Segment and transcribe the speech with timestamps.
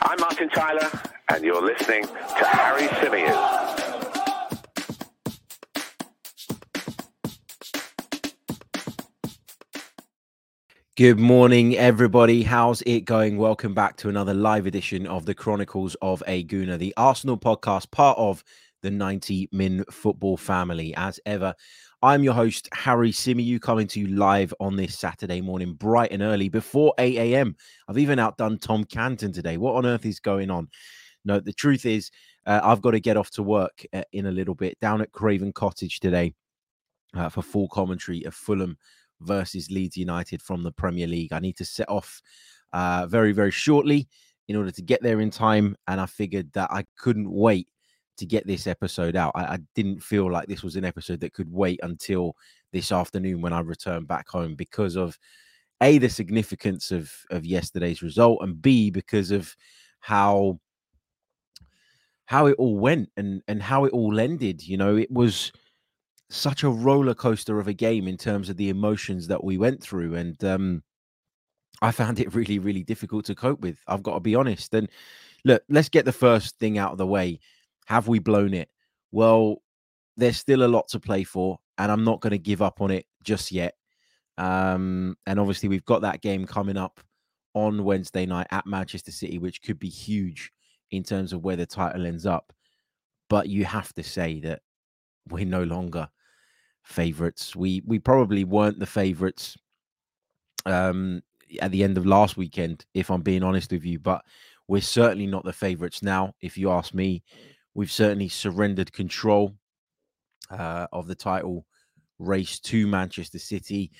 [0.00, 0.88] I'm Martin Tyler,
[1.28, 3.68] and you're listening to Harry Symeou.
[10.96, 12.42] Good morning, everybody.
[12.44, 13.38] How's it going?
[13.38, 17.90] Welcome back to another live edition of the Chronicles of a Gooner, the Arsenal podcast,
[17.90, 18.44] part of
[18.82, 20.94] the 90 Min Football family.
[20.96, 21.54] As ever,
[22.00, 26.22] I'm your host, Harry Symeou, coming to you live on this Saturday morning, bright and
[26.22, 27.56] early, before 8 a.m.
[27.88, 29.56] I've even outdone Tom Canton today.
[29.56, 30.68] What on earth is going on?
[31.24, 32.12] No, the truth is,
[32.46, 35.10] uh, I've got to get off to work uh, in a little bit down at
[35.10, 36.34] Craven Cottage today
[37.16, 38.78] uh, for full commentary of Fulham
[39.20, 41.32] versus Leeds United from the Premier League.
[41.32, 42.22] I need to set off
[42.72, 44.06] uh, very, very shortly
[44.46, 45.74] in order to get there in time.
[45.88, 47.66] And I figured that I couldn't wait
[48.18, 49.32] to get this episode out.
[49.34, 52.34] I, I, didn't feel like this was an episode that could wait until
[52.72, 55.18] this afternoon when I return back home because of
[55.80, 59.54] a the significance of of yesterday's result and b because of
[60.00, 60.58] how
[62.26, 64.96] how it all went and and how it all ended you know?
[64.96, 65.52] It was
[66.30, 69.82] such a roller coaster of a game in terms of the emotions that we went
[69.82, 70.82] through and um
[71.80, 74.74] i found it really really difficult to cope with i've got to be honest.
[74.74, 74.90] And
[75.44, 77.40] look let's get the first thing out of the way
[77.88, 78.68] have we blown it
[79.12, 79.62] well
[80.16, 82.90] there's still a lot to play for and i'm not going to give up on
[82.90, 83.74] it just yet
[84.36, 87.00] um and obviously we've got that game coming up
[87.54, 90.52] on wednesday night at manchester city which could be huge
[90.90, 92.52] in terms of where the title ends up
[93.28, 94.60] but you have to say that
[95.28, 96.08] we're no longer
[96.88, 97.54] favorites.
[97.54, 99.56] We we probably weren't the favorites
[100.66, 101.22] um,
[101.60, 103.98] at the end of last weekend, if I'm being honest with you.
[103.98, 104.24] But
[104.66, 106.34] we're certainly not the favorites now.
[106.40, 107.22] If you ask me,
[107.78, 109.54] we've certainly surrendered control
[110.50, 111.64] uh, of the title
[112.18, 113.92] race to Manchester City.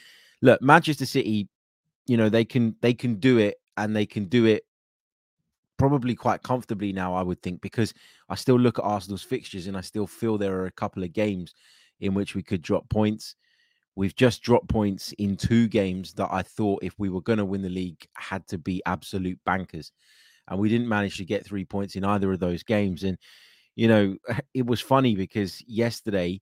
[0.43, 1.49] Look, Manchester City,
[2.09, 4.65] you know they can they can do it, and they can do it
[5.77, 7.15] probably quite comfortably now.
[7.15, 7.95] I would think because
[8.29, 11.13] I still look at Arsenal's fixtures and I still feel there are a couple of
[11.13, 11.55] games
[12.01, 13.37] in which we could drop points.
[13.95, 17.45] We've just dropped points in two games that I thought, if we were going to
[17.45, 19.93] win the league, had to be absolute bankers.
[20.49, 23.05] And we didn't manage to get three points in either of those games.
[23.05, 23.19] And,
[23.79, 24.17] you know,
[24.55, 26.41] it was funny because yesterday,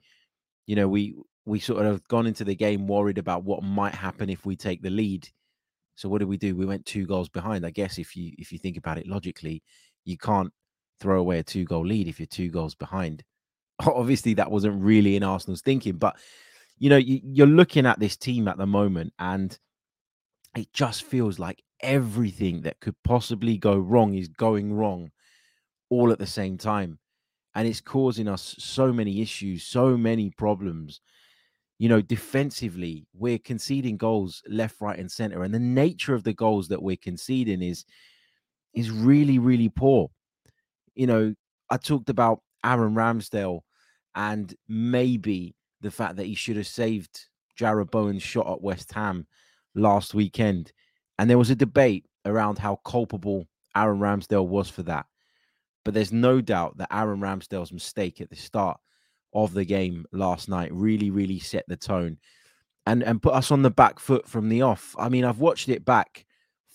[0.66, 1.14] you know, we
[1.44, 4.80] we sort of gone into the game worried about what might happen if we take
[4.80, 5.28] the lead.
[5.96, 6.56] So what did we do?
[6.56, 7.66] We went two goals behind.
[7.66, 9.62] I guess if you if you think about it logically,
[10.06, 10.50] you can't
[10.98, 13.22] throw away a two goal lead if you're two goals behind.
[13.86, 16.16] obviously that wasn't really in Arsenal's thinking, but
[16.78, 19.58] you know, you, are looking at this team at the moment, and
[20.56, 25.10] it just feels like everything that could possibly go wrong is going wrong
[25.90, 26.98] all at the same time.
[27.56, 31.00] And it's causing us so many issues, so many problems.
[31.78, 35.42] You know, defensively, we're conceding goals left, right, and center.
[35.42, 37.84] And the nature of the goals that we're conceding is
[38.74, 40.10] is really, really poor.
[40.94, 41.34] You know,
[41.70, 43.60] I talked about Aaron Ramsdale
[44.14, 47.26] and maybe the fact that he should have saved
[47.58, 49.26] Jarrod Bowen's shot at West Ham
[49.74, 50.72] last weekend.
[51.18, 55.06] And there was a debate around how culpable Aaron Ramsdale was for that.
[55.86, 58.80] But there's no doubt that Aaron Ramsdale's mistake at the start
[59.32, 62.18] of the game last night really, really set the tone
[62.86, 64.96] and, and put us on the back foot from the off.
[64.98, 66.26] I mean, I've watched it back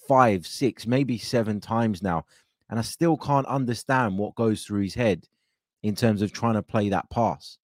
[0.07, 2.23] five, six, maybe seven times now,
[2.69, 5.25] and I still can't understand what goes through his head
[5.83, 7.57] in terms of trying to play that pass.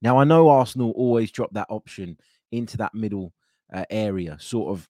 [0.00, 2.18] Now, I know Arsenal always drop that option
[2.52, 3.32] into that middle
[3.72, 4.88] uh, area, sort of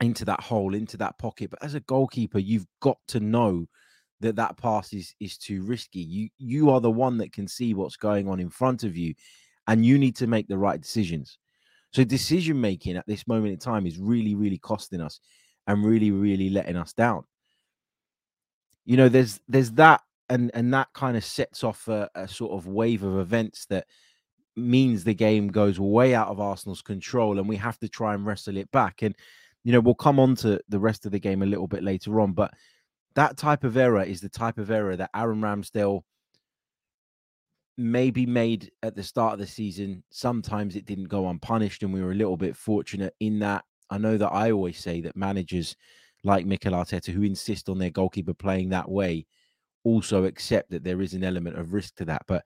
[0.00, 1.50] into that hole, into that pocket.
[1.50, 3.66] But as a goalkeeper, you've got to know
[4.20, 6.00] that that pass is is too risky.
[6.00, 9.14] You you are the one that can see what's going on in front of you,
[9.66, 11.38] and you need to make the right decisions.
[11.92, 15.20] So decision making at this moment in time is really really costing us,
[15.66, 17.24] and really really letting us down.
[18.84, 22.52] You know, there's there's that and and that kind of sets off a, a, sort
[22.52, 23.86] of wave of events that
[24.56, 28.26] means the game goes way out of Arsenal's control, and we have to try and
[28.26, 29.02] wrestle it back.
[29.02, 29.14] And
[29.64, 32.20] you know, we'll come on to the rest of the game a little bit later
[32.20, 32.52] on, but
[33.18, 36.02] that type of error is the type of error that Aaron Ramsdale
[37.76, 40.04] maybe made at the start of the season.
[40.10, 43.64] Sometimes it didn't go unpunished, and we were a little bit fortunate in that.
[43.90, 45.74] I know that I always say that managers
[46.22, 49.26] like Mikel Arteta, who insist on their goalkeeper playing that way,
[49.82, 52.22] also accept that there is an element of risk to that.
[52.28, 52.44] But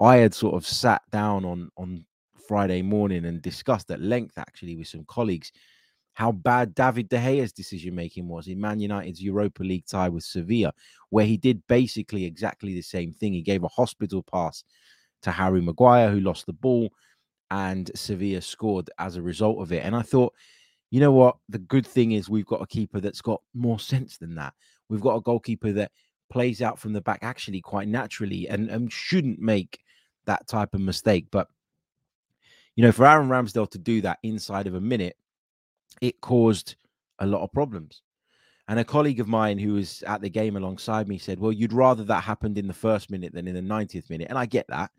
[0.00, 2.04] I had sort of sat down on on
[2.48, 5.52] Friday morning and discussed at length actually with some colleagues
[6.14, 10.24] how bad David De Gea's decision making was in Man United's Europa League tie with
[10.24, 10.72] Sevilla,
[11.10, 13.32] where he did basically exactly the same thing.
[13.32, 14.64] He gave a hospital pass
[15.22, 16.90] to Harry Maguire, who lost the ball,
[17.50, 19.84] and Sevilla scored as a result of it.
[19.84, 20.34] And I thought,
[20.90, 21.36] you know what?
[21.48, 24.54] The good thing is we've got a keeper that's got more sense than that
[24.90, 25.92] We've got a goalkeeper that
[26.28, 29.78] plays out from the back actually quite naturally and, and shouldn't make
[30.26, 31.26] that type of mistake.
[31.30, 31.46] But,
[32.74, 35.16] you know, for Aaron Ramsdale to do that inside of a minute,
[36.00, 36.76] it caused
[37.18, 38.02] a lot of problems.
[38.68, 41.72] And a colleague of mine who was at the game alongside me said, Well, you'd
[41.72, 44.28] rather that happened in the first minute than in the 90th minute.
[44.30, 44.90] And I get that.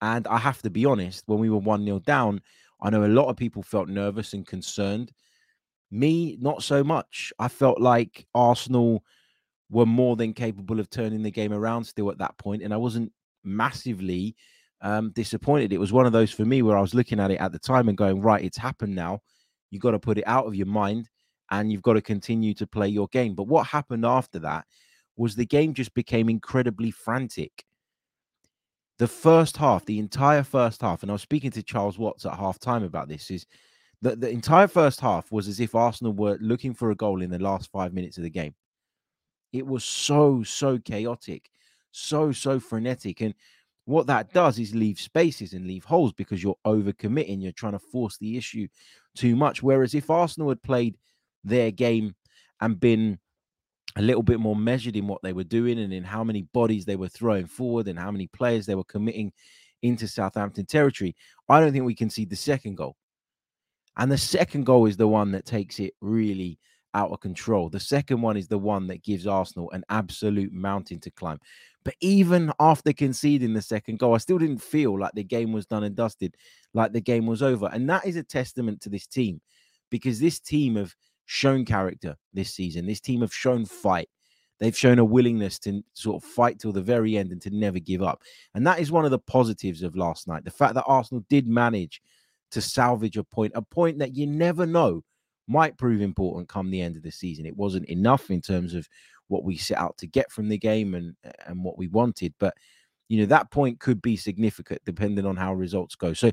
[0.00, 2.40] And I have to be honest, when we were 1 0 down,
[2.80, 5.12] I know a lot of people felt nervous and concerned.
[5.90, 7.32] Me, not so much.
[7.38, 9.02] I felt like Arsenal
[9.70, 12.76] were more than capable of turning the game around still at that point, and I
[12.76, 13.12] wasn't
[13.42, 14.36] massively
[14.82, 15.72] um, disappointed.
[15.72, 17.58] It was one of those for me where I was looking at it at the
[17.58, 19.20] time and going, right, it's happened now.
[19.74, 21.10] You got to put it out of your mind
[21.50, 23.34] and you've got to continue to play your game.
[23.34, 24.66] But what happened after that
[25.16, 27.64] was the game just became incredibly frantic.
[29.00, 32.38] The first half, the entire first half, and I was speaking to Charles Watts at
[32.38, 33.46] half time about this, is
[34.00, 37.30] that the entire first half was as if Arsenal were looking for a goal in
[37.30, 38.54] the last five minutes of the game.
[39.52, 41.50] It was so, so chaotic,
[41.90, 43.22] so, so frenetic.
[43.22, 43.34] And
[43.86, 47.42] what that does is leave spaces and leave holes because you're overcommitting.
[47.42, 48.66] You're trying to force the issue
[49.14, 49.62] too much.
[49.62, 50.96] Whereas if Arsenal had played
[51.44, 52.14] their game
[52.60, 53.18] and been
[53.96, 56.84] a little bit more measured in what they were doing and in how many bodies
[56.84, 59.32] they were throwing forward and how many players they were committing
[59.82, 61.14] into Southampton territory,
[61.48, 62.96] I don't think we can see the second goal.
[63.96, 66.58] And the second goal is the one that takes it really
[66.94, 67.68] out of control.
[67.68, 71.38] The second one is the one that gives Arsenal an absolute mountain to climb.
[71.84, 75.66] But even after conceding the second goal, I still didn't feel like the game was
[75.66, 76.36] done and dusted,
[76.72, 77.68] like the game was over.
[77.72, 79.40] And that is a testament to this team
[79.90, 80.94] because this team have
[81.26, 82.86] shown character this season.
[82.86, 84.08] This team have shown fight.
[84.60, 87.78] They've shown a willingness to sort of fight till the very end and to never
[87.78, 88.22] give up.
[88.54, 90.44] And that is one of the positives of last night.
[90.44, 92.00] The fact that Arsenal did manage
[92.52, 95.02] to salvage a point, a point that you never know
[95.48, 97.46] might prove important come the end of the season.
[97.46, 98.88] It wasn't enough in terms of
[99.34, 101.16] what we set out to get from the game and
[101.46, 102.54] and what we wanted, but
[103.08, 106.12] you know that point could be significant depending on how results go.
[106.14, 106.30] So,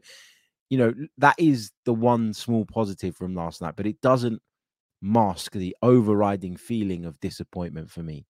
[0.69, 4.41] you know that is the one small positive from last night, but it doesn't
[5.01, 8.25] mask the overriding feeling of disappointment for me.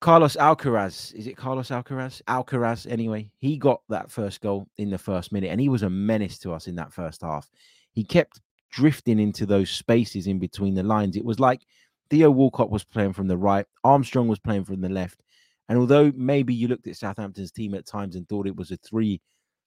[0.00, 2.22] Carlos Alcaraz, is it Carlos Alcaraz?
[2.22, 5.90] Alcaraz, anyway, he got that first goal in the first minute, and he was a
[5.90, 7.50] menace to us in that first half.
[7.92, 8.40] He kept
[8.70, 11.16] drifting into those spaces in between the lines.
[11.16, 11.62] It was like
[12.10, 15.22] Theo Walcott was playing from the right, Armstrong was playing from the left.
[15.68, 18.76] And although maybe you looked at Southampton's team at times and thought it was a
[18.76, 19.20] three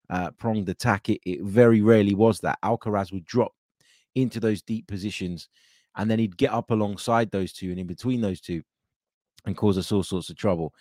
[0.09, 2.59] uh, pronged attack, it, it very rarely was that.
[2.61, 3.53] Alcaraz would drop
[4.15, 5.47] into those deep positions
[5.95, 8.61] and then he'd get up alongside those two and in between those two
[9.45, 10.73] and cause us all sorts of trouble.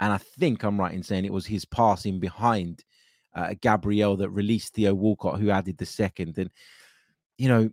[0.00, 2.84] And I think I'm right in saying it was his passing behind
[3.34, 6.38] uh, Gabriel that released Theo Walcott, who added the second.
[6.38, 6.50] And
[7.36, 7.70] you know,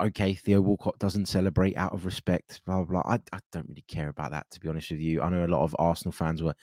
[0.00, 3.12] okay, Theo Walcott doesn't celebrate out of respect, blah, blah, blah.
[3.12, 5.22] I, I don't really care about that, to be honest with you.
[5.22, 6.54] I know a lot of Arsenal fans were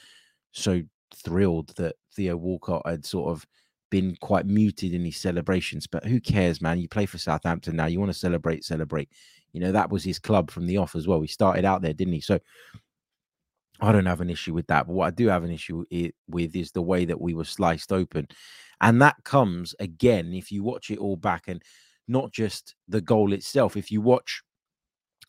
[0.51, 0.81] so
[1.16, 3.45] thrilled that Theo Walcott had sort of
[3.89, 6.80] been quite muted in his celebrations, but who cares, man?
[6.80, 7.86] You play for Southampton now.
[7.86, 9.10] You want to celebrate, celebrate.
[9.54, 11.22] You know, that was his club from the off as well.
[11.22, 12.22] He started out there, didn't he?
[12.22, 12.40] So
[13.80, 14.88] I don't have an issue with that.
[14.88, 15.86] But what I do have an issue
[16.28, 18.28] with is the way that we were sliced open.
[18.81, 21.63] And that comes again, if you watch it all back and
[22.07, 23.77] not just the goal itself.
[23.77, 24.42] If you watch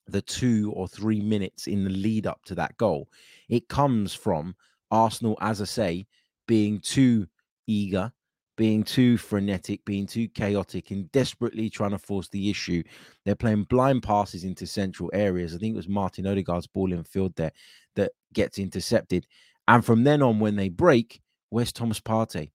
[0.07, 3.09] the two or three minutes in the lead up to that goal,
[3.49, 4.55] it comes from
[4.91, 6.07] Arsenal, as I say,
[6.47, 7.27] being too
[7.67, 8.13] eager,
[8.57, 12.83] being too frenetic, being too chaotic, and desperately trying to force the issue.
[13.25, 15.55] They're playing blind passes into central areas.
[15.55, 17.53] I think it was Martin Odegaard's ball in field there
[17.97, 19.27] that gets intercepted.
[19.69, 21.21] And from then on, when they break,
[21.51, 22.51] where's Thomas Partey?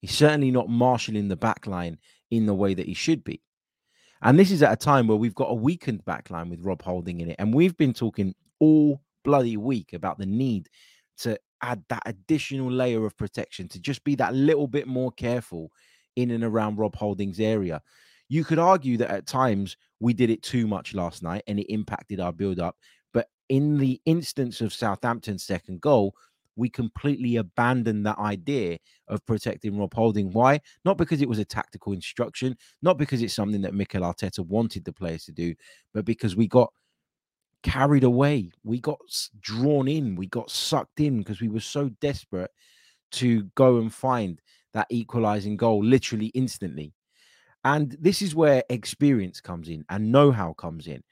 [0.00, 1.98] He's certainly not marshalling the back line
[2.30, 3.42] in the way that he should be.
[4.22, 7.20] And this is at a time where we've got a weakened backline with Rob Holding
[7.20, 7.36] in it.
[7.38, 10.68] And we've been talking all bloody week about the need
[11.18, 15.70] to add that additional layer of protection, to just be that little bit more careful
[16.16, 17.82] in and around Rob Holding's area.
[18.28, 21.72] You could argue that at times we did it too much last night and it
[21.72, 22.76] impacted our build up.
[23.12, 26.14] But in the instance of Southampton's second goal,
[26.56, 30.32] we completely abandoned that idea of protecting Rob Holding.
[30.32, 30.60] Why?
[30.84, 34.84] Not because it was a tactical instruction, not because it's something that Mikel Arteta wanted
[34.84, 35.54] the players to do,
[35.92, 36.72] but because we got
[37.64, 38.52] carried away.
[38.62, 39.00] We got
[39.40, 40.14] drawn in.
[40.14, 42.50] We got sucked in because we were so desperate
[43.12, 44.40] to go and find
[44.74, 46.92] that equalizing goal literally instantly.
[47.64, 51.02] And this is where experience comes in and know how comes in.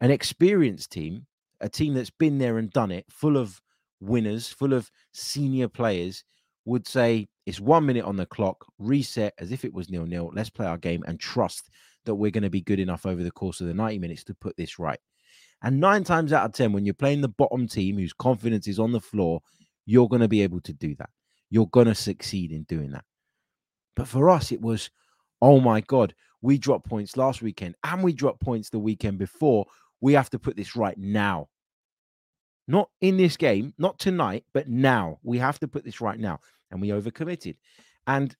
[0.00, 1.26] An experienced team,
[1.60, 3.60] a team that's been there and done it, full of
[4.00, 6.24] winners, full of senior players,
[6.64, 10.30] would say it's one minute on the clock, reset as if it was nil nil.
[10.34, 11.70] Let's play our game and trust
[12.04, 14.34] that we're going to be good enough over the course of the 90 minutes to
[14.34, 15.00] put this right.
[15.62, 18.78] And nine times out of 10, when you're playing the bottom team whose confidence is
[18.78, 19.40] on the floor,
[19.86, 21.10] you're going to be able to do that.
[21.50, 23.04] You're going to succeed in doing that.
[23.96, 24.90] But for us, it was,
[25.42, 29.66] oh my God, we dropped points last weekend and we dropped points the weekend before.
[30.00, 31.48] We have to put this right now.
[32.68, 35.18] Not in this game, not tonight, but now.
[35.22, 36.38] We have to put this right now.
[36.70, 37.56] And we overcommitted.
[38.06, 38.36] And,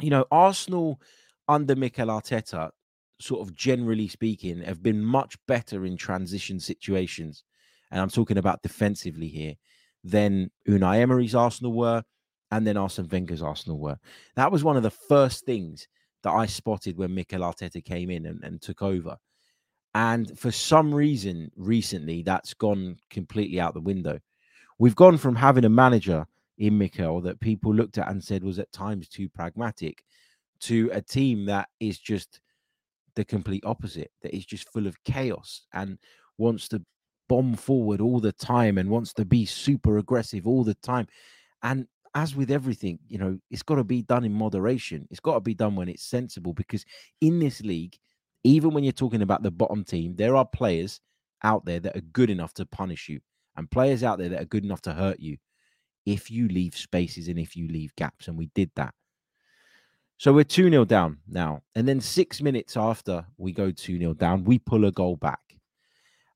[0.00, 1.00] you know, Arsenal
[1.46, 2.70] under Mikel Arteta,
[3.20, 7.44] sort of generally speaking, have been much better in transition situations.
[7.90, 9.54] And I'm talking about defensively here
[10.02, 12.02] than Unai Emery's Arsenal were
[12.50, 13.98] and then Arsene Wenger's Arsenal were.
[14.36, 15.86] That was one of the first things
[16.22, 19.16] that I spotted when Mikel Arteta came in and, and took over.
[19.98, 24.20] And for some reason, recently, that's gone completely out the window.
[24.78, 26.24] We've gone from having a manager
[26.56, 30.04] in Mikel that people looked at and said was at times too pragmatic
[30.60, 32.40] to a team that is just
[33.16, 35.98] the complete opposite, that is just full of chaos and
[36.36, 36.80] wants to
[37.28, 41.08] bomb forward all the time and wants to be super aggressive all the time.
[41.64, 45.08] And as with everything, you know, it's got to be done in moderation.
[45.10, 46.84] It's got to be done when it's sensible because
[47.20, 47.98] in this league,
[48.44, 51.00] even when you're talking about the bottom team, there are players
[51.42, 53.20] out there that are good enough to punish you
[53.56, 55.36] and players out there that are good enough to hurt you
[56.06, 58.28] if you leave spaces and if you leave gaps.
[58.28, 58.94] And we did that.
[60.18, 61.62] So we're 2 0 down now.
[61.74, 65.40] And then six minutes after we go 2 0 down, we pull a goal back.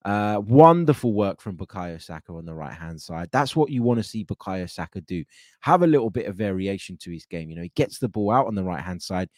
[0.05, 3.29] Uh, wonderful work from Bukayo Saka on the right hand side.
[3.33, 5.25] That's what you want to see Bukayo Saka do.
[5.61, 7.51] Have a little bit of variation to his game.
[7.51, 9.29] You know, he gets the ball out on the right hand side.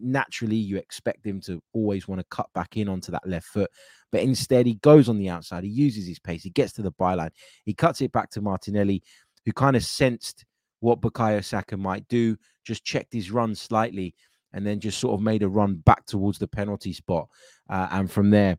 [0.00, 3.70] Naturally, you expect him to always want to cut back in onto that left foot,
[4.10, 5.64] but instead he goes on the outside.
[5.64, 6.42] He uses his pace.
[6.42, 7.30] He gets to the byline.
[7.64, 9.02] He cuts it back to Martinelli,
[9.44, 10.44] who kind of sensed
[10.80, 14.14] what Bukayo Saka might do, just checked his run slightly,
[14.52, 17.28] and then just sort of made a run back towards the penalty spot.
[17.68, 18.58] Uh, and from there,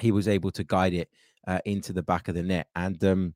[0.00, 1.08] he was able to guide it
[1.46, 2.68] uh, into the back of the net.
[2.74, 3.34] And, um,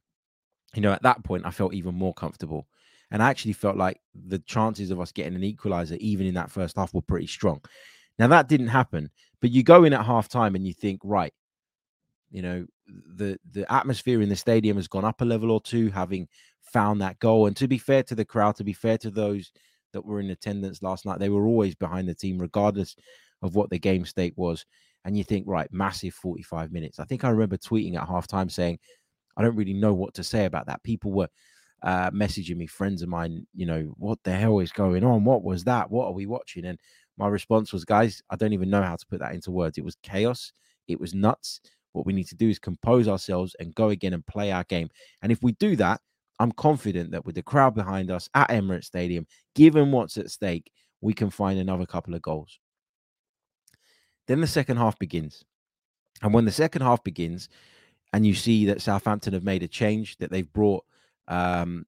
[0.75, 2.67] you know, at that point, I felt even more comfortable.
[3.15, 6.51] And I actually felt like the chances of us getting an equalizer, even in that
[6.51, 7.61] first half, were pretty strong.
[8.19, 9.09] Now, that didn't happen,
[9.41, 11.33] but you go in at half time and you think, right,
[12.33, 15.91] you know, the, the atmosphere in the stadium has gone up a level or two,
[15.91, 16.27] having
[16.61, 17.47] found that goal.
[17.47, 19.53] And to be fair to the crowd, to be fair to those
[19.93, 22.97] that were in attendance last night, they were always behind the team, regardless
[23.43, 24.67] of what the game state was
[25.05, 26.99] and you think, right, massive 45 minutes.
[26.99, 28.81] I think I remember tweeting at halftime saying,
[29.37, 30.83] I don't really know what to say about that.
[30.83, 31.29] People were
[31.85, 35.25] uh, messaging me, friends of mine, you know, what the hell is going on?
[35.25, 35.91] What was that?
[35.91, 36.65] What are we watching?
[36.65, 36.81] And
[37.19, 39.77] my response was, guys, I don't even know how to put that into words.
[39.77, 40.53] It was chaos.
[40.89, 41.61] It was nuts.
[41.93, 44.89] What we need to do is compose ourselves and go again and play our game.
[45.23, 46.01] And if we do that,
[46.41, 50.73] I'm confident that with the crowd behind us at Emirates Stadium, given what's at stake,
[51.03, 52.59] we can find another couple of goals.
[54.27, 55.45] Then the second half begins.
[56.23, 57.51] And when the second half begins,
[58.15, 60.85] and you see that Southampton have made a change, that they've brought
[61.29, 61.87] um,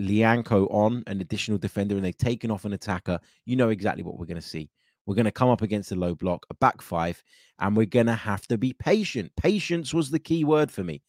[0.00, 4.18] Lyanco on, an additional defender, and they've taken off an attacker, you know exactly what
[4.18, 4.70] we're going to see.
[5.06, 7.22] We're going to come up against a low block, a back five,
[7.58, 9.32] and we're going to have to be patient.
[9.36, 11.02] Patience was the key word for me.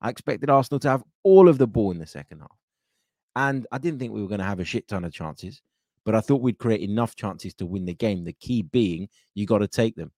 [0.00, 2.58] I expected Arsenal to have all of the ball in the second half.
[3.36, 5.60] And I didn't think we were going to have a shit ton of chances
[6.04, 8.24] but I thought we'd create enough chances to win the game.
[8.24, 10.12] The key being you got to take them.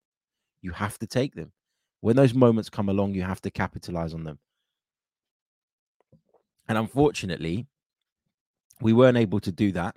[0.63, 1.53] You have to take them.
[2.01, 4.39] When those moments come along, you have to capitalize on them.
[6.69, 7.67] And unfortunately,
[8.81, 9.97] we weren't able to do that.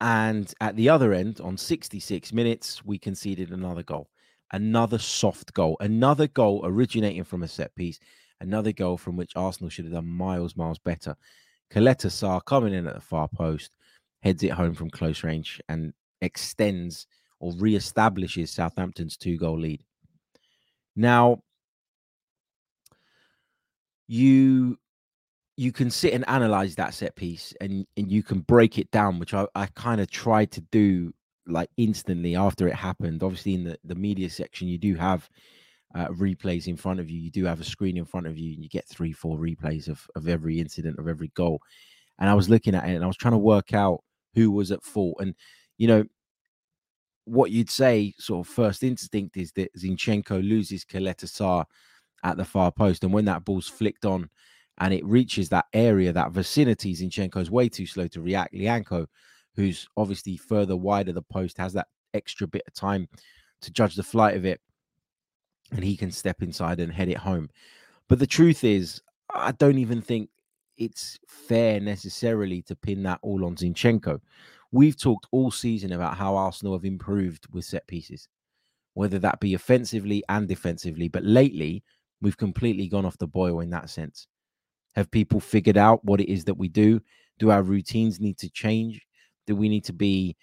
[0.00, 4.10] And at the other end, on 66 minutes, we conceded another goal,
[4.52, 7.98] another soft goal, another goal originating from a set piece,
[8.40, 11.16] another goal from which Arsenal should have done miles, miles better.
[11.70, 13.72] Caleta-Car coming in at the far post,
[14.22, 17.06] heads it home from close range and extends
[17.40, 19.82] or re-establishes Southampton's two-goal lead.
[20.94, 21.42] Now,
[24.08, 24.78] you
[25.56, 29.18] you can sit and analyze that set piece and and you can break it down,
[29.18, 31.12] which I, I kind of tried to do
[31.46, 33.22] like instantly after it happened.
[33.22, 35.28] Obviously, in the, the media section, you do have
[35.94, 37.18] uh, replays in front of you.
[37.18, 39.88] You do have a screen in front of you, and you get three, four replays
[39.88, 41.60] of, of every incident of every goal.
[42.18, 44.02] And I was looking at it and I was trying to work out
[44.34, 45.16] who was at fault.
[45.20, 45.34] And,
[45.78, 46.04] you know,
[47.24, 51.66] what you'd say, sort of first instinct is that Zinchenko loses Caleta-Car
[52.24, 53.04] at the far post.
[53.04, 54.30] And when that ball's flicked on
[54.78, 58.54] and it reaches that area, that vicinity, Zinchenko's way too slow to react.
[58.54, 59.06] Lyanco,
[59.54, 63.08] who's obviously further wide of the post, has that extra bit of time
[63.62, 64.60] to judge the flight of it.
[65.72, 67.48] And he can step inside and head it home.
[68.08, 69.00] But the truth is,
[69.34, 70.30] I don't even think
[70.76, 74.20] it's fair necessarily to pin that all on Zinchenko.
[74.72, 78.28] We've talked all season about how Arsenal have improved with set pieces.
[78.96, 81.06] whether that be offensively and defensively.
[81.06, 81.84] But lately,
[82.22, 84.26] we've completely gone off the boil in that sense.
[84.96, 87.00] Have people figured out what it is that we do?
[87.38, 89.06] Do our routines need to change?
[89.46, 90.36] Do we need to be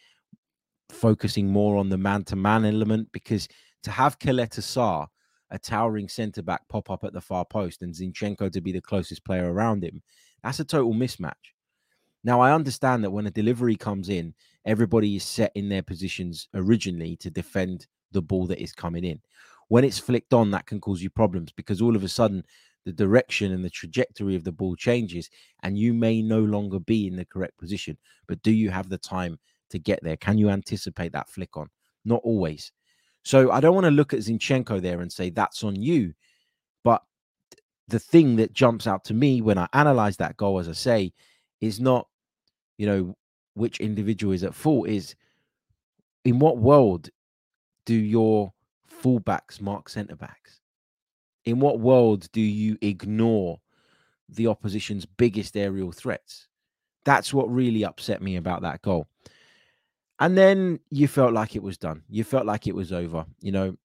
[0.90, 3.10] focusing more on the man to man element?
[3.12, 3.48] Because
[3.82, 5.10] to have Caleta-Car,
[5.50, 8.82] a towering centre back, pop up at the far post and Zinchenko to be the
[8.82, 10.02] closest player around him,
[10.44, 11.34] that's a total mismatch.
[12.24, 14.34] Now, I understand that when a delivery comes in,
[14.66, 19.20] everybody is set in their positions originally to defend the ball that is coming in.
[19.68, 22.44] When it's flicked on, that can cause you problems because all of a sudden
[22.86, 25.30] the direction and the trajectory of the ball changes
[25.64, 27.98] and you may no longer be in the correct position.
[28.28, 30.18] But do you have the time to get there?
[30.18, 31.70] Can you anticipate that flick on?
[32.06, 32.72] Not always.
[33.24, 36.14] So I don't want to look at Zinchenko there and say that's on you.
[36.84, 37.02] But
[37.88, 41.14] the thing that jumps out to me when I analyze that goal, as I say,
[41.62, 42.08] is not,
[42.78, 43.16] you know,
[43.54, 45.16] which individual is at fault, is
[46.26, 47.10] in what world
[47.86, 48.52] do your
[49.02, 50.60] fullbacks mark centre backs?
[51.46, 53.60] In what world do you ignore
[54.30, 56.48] the opposition's biggest aerial threats?
[57.06, 59.08] That's what really upset me about that goal.
[60.20, 62.04] And then you felt like it was done.
[62.10, 63.26] You felt like it was over.
[63.42, 63.78] You know,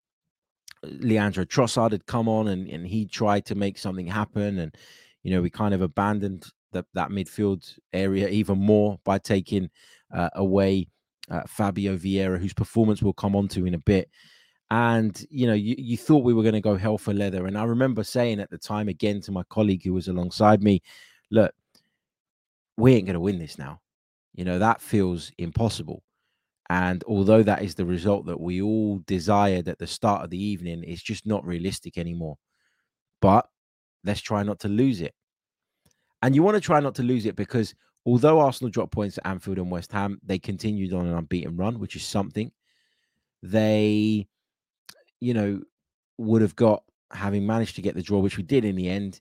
[0.84, 4.60] Leandro Trossard had come on and, and he tried to make something happen.
[4.60, 4.74] And,
[5.22, 9.68] you know, we kind of abandoned the, that midfield area even more by taking
[10.14, 10.86] uh, away
[11.30, 14.08] uh, Fabio Vieira, whose performance we'll come on to in a bit
[14.70, 17.56] and you know you, you thought we were going to go hell for leather and
[17.56, 20.82] i remember saying at the time again to my colleague who was alongside me
[21.30, 21.54] look
[22.78, 23.80] we ain't going to win this now.
[24.34, 26.02] You know that feels impossible.
[26.70, 30.42] And although that is the result that we all desired at the start of the
[30.42, 32.38] evening it's just not realistic anymore.
[33.20, 33.48] But
[34.04, 35.12] let's try not to lose it.
[36.22, 37.74] And you want to try not to lose it because
[38.06, 41.80] although arsenal dropped points at anfield and west ham they continued on an unbeaten run
[41.80, 42.52] which is something.
[43.42, 44.28] They
[45.20, 45.60] you know,
[46.18, 46.82] would have got,
[47.12, 49.20] having managed to get the draw, which we did in the end,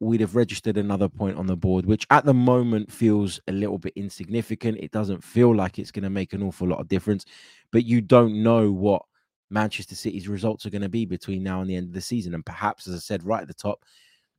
[0.00, 3.78] we'd have registered another point on the board, which at the moment feels a little
[3.78, 4.78] bit insignificant.
[4.80, 7.26] It doesn't feel like it's going to make an awful lot of difference,
[7.70, 9.02] but you don't know what
[9.50, 12.34] Manchester City's results are going to be between now and the end of the season.
[12.34, 13.84] And perhaps, as I said right at the top,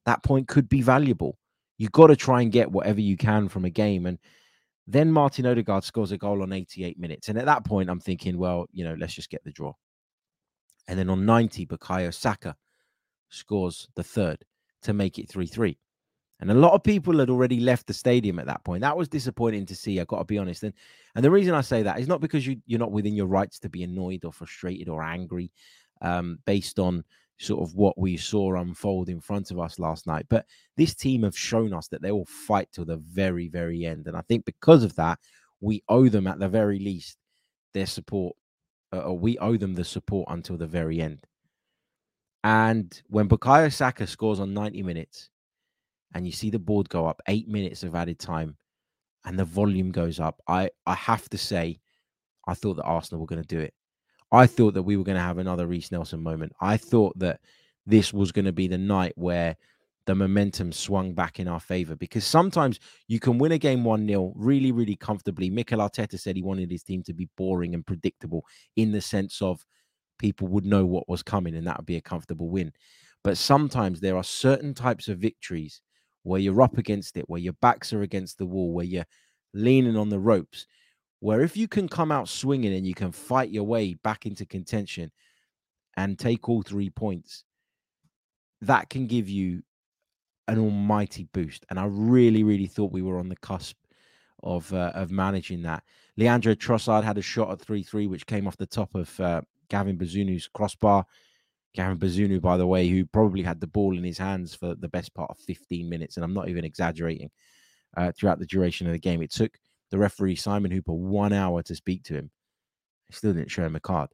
[0.06, 1.38] that point could be valuable.
[1.78, 4.06] You've got to try and get whatever you can from a game.
[4.08, 4.18] And
[4.88, 7.30] then Martin Odegaard scores a goal on 88 minutes.
[7.30, 9.74] And at that point, I'm thinking, well, you know, let's just get the draw.
[10.88, 12.56] And then on 90, Bukayo Saka
[13.30, 14.44] scores the third
[14.84, 15.78] to make it 3 3.
[16.42, 18.82] And a lot of people had already left the stadium at that point.
[18.82, 20.64] That was disappointing to see, I've got to be honest.
[20.64, 20.74] And,
[21.16, 23.60] and the reason I say that is not because you, you're not within your rights
[23.60, 25.52] to be annoyed or frustrated or angry
[26.02, 27.04] um, based on
[27.38, 30.26] sort of what we saw unfold in front of us last night.
[30.30, 34.08] But this team have shown us that they will fight till the very, very end.
[34.08, 35.20] And I think because of that,
[35.60, 37.18] we owe them at the very least
[37.74, 38.36] their support
[38.94, 41.26] uh, we owe them the support until the very end.
[42.44, 45.30] And when Bukayo Saka scores on 90 minutes
[46.14, 48.58] and you see the board go up, eight minutes of added time,
[49.24, 51.80] and the volume goes up, I, I have to say,
[52.48, 53.74] I thought that Arsenal were going to do it.
[54.32, 56.54] I thought that we were going to have another Reiss Nelson moment.
[56.60, 57.40] I thought that
[57.86, 59.58] this was going to be the night where
[60.08, 64.08] the momentum swung back in our favor because sometimes you can win a game 1
[64.08, 65.50] 0 really, really comfortably.
[65.50, 68.44] Mikel Arteta said he wanted his team to be boring and predictable
[68.76, 69.64] in the sense of
[70.18, 72.72] people would know what was coming and that would be a comfortable win.
[73.24, 75.82] But sometimes there are certain types of victories
[76.24, 79.06] where you're up against it, where your backs are against the wall, where you're
[79.54, 80.66] leaning on the ropes,
[81.20, 84.46] where if you can come out swinging and you can fight your way back into
[84.46, 85.12] contention
[85.98, 87.44] and take all three points,
[88.62, 89.62] that can give you
[90.52, 91.66] an almighty boost.
[91.70, 93.78] And I really, really thought we were on the cusp
[94.44, 95.84] of uh, of managing that.
[96.18, 99.42] Leandro Trossard had a shot at 3 3, which came off the top of uh,
[99.70, 101.06] Gavin Bazunu's crossbar.
[101.74, 104.90] Gavin Bazunu, by the way, who probably had the ball in his hands for the
[104.90, 106.18] best part of 15 minutes.
[106.18, 107.32] And I'm not even exaggerating
[107.96, 109.22] uh, throughout the duration of the game.
[109.22, 109.58] It took
[109.90, 112.30] the referee, Simon Hooper, one hour to speak to him.
[113.08, 114.10] He still didn't show him a card.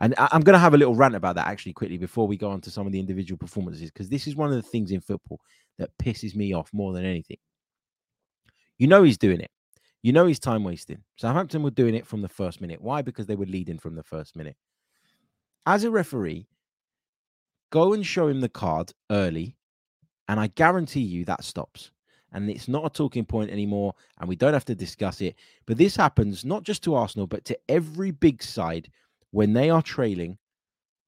[0.00, 2.36] And I, am going to have a little rant about that actually quickly before we
[2.36, 4.92] go on to some of the individual performances, because this is one of the things
[4.92, 5.40] in football
[5.78, 7.38] that pisses me off more than anything.
[8.78, 9.50] You know he's doing it.
[10.02, 11.02] You know he's time wasting.
[11.16, 12.80] Southampton were doing it from the first minute.
[12.80, 13.02] Why?
[13.02, 14.56] Because they were leading from the first minute.
[15.66, 16.46] As a referee,
[17.70, 19.56] go and show him the card early,
[20.28, 21.90] and I guarantee you that stops.
[22.32, 25.34] And it's not a talking point anymore, and we don't have to discuss it.
[25.66, 28.88] But this happens not just to Arsenal, but to every big side
[29.30, 30.38] when they are trailing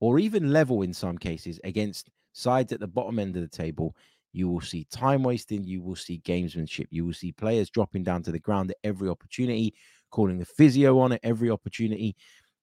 [0.00, 3.94] or even level in some cases against sides at the bottom end of the table,
[4.32, 8.22] you will see time wasting, you will see gamesmanship, you will see players dropping down
[8.22, 9.74] to the ground at every opportunity,
[10.10, 12.16] calling the physio on at every opportunity.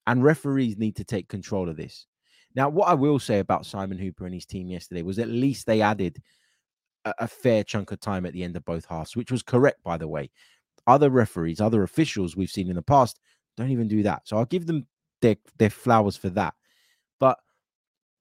[0.05, 2.05] And referees need to take control of this.
[2.55, 5.67] Now, what I will say about Simon Hooper and his team yesterday was at least
[5.67, 6.21] they added
[7.03, 9.83] a, a fair chunk of time at the end of both halves, which was correct,
[9.83, 10.29] by the way.
[10.87, 13.19] Other referees, other officials we've seen in the past
[13.57, 14.21] don't even do that.
[14.25, 14.87] So I'll give them
[15.21, 16.53] their, their flowers for that.
[17.19, 17.39] But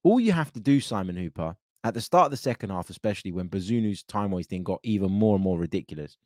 [0.03, 3.33] all you have to do, Simon Hooper, at the start of the second half, especially
[3.33, 6.17] when Bazunu's time wasting got even more and more ridiculous,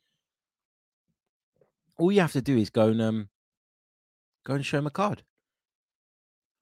[1.97, 3.29] all you have to do is go and um,
[4.43, 5.23] go and show him a card.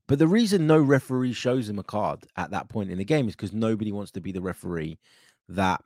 [0.07, 3.27] But the reason no referee shows him a card at that point in the game
[3.27, 4.97] is because nobody wants to be the referee
[5.47, 5.81] that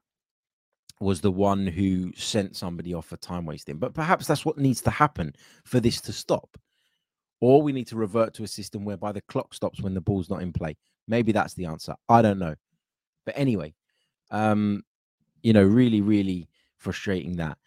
[0.99, 3.77] was the one who sent somebody off for time wasting.
[3.77, 6.57] But perhaps that's what needs to happen for this to stop.
[7.41, 10.29] Or we need to revert to a system whereby the clock stops when the ball's
[10.29, 10.77] not in play.
[11.07, 11.95] Maybe that's the answer.
[12.07, 12.55] I don't know.
[13.25, 13.73] But anyway,
[14.31, 14.83] um,
[15.41, 17.57] you know, really, really frustrating that.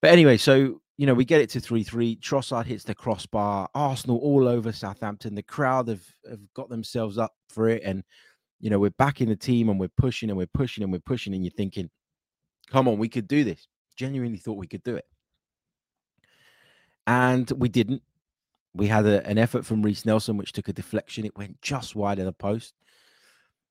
[0.00, 2.16] But anyway, so you know, we get it to 3 3.
[2.16, 3.68] Trossard hits the crossbar.
[3.74, 5.34] Arsenal all over Southampton.
[5.34, 7.82] The crowd have, have got themselves up for it.
[7.84, 8.04] And,
[8.60, 11.00] you know, we're back in the team and we're pushing and we're pushing and we're
[11.00, 11.34] pushing.
[11.34, 11.90] And you're thinking,
[12.70, 13.66] come on, we could do this.
[13.96, 15.04] Genuinely thought we could do it.
[17.06, 18.02] And we didn't.
[18.74, 21.24] We had a, an effort from Reiss Nelson, which took a deflection.
[21.24, 22.74] It went just wide of the post.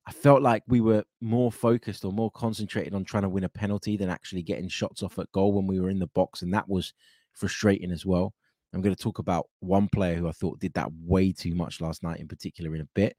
[0.07, 3.49] I felt like we were more focused or more concentrated on trying to win a
[3.49, 6.41] penalty than actually getting shots off at goal when we were in the box.
[6.41, 6.93] And that was
[7.33, 8.33] frustrating as well.
[8.73, 11.81] I'm going to talk about one player who I thought did that way too much
[11.81, 13.17] last night, in particular, in a bit.